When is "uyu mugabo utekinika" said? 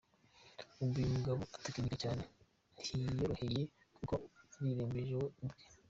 0.97-1.95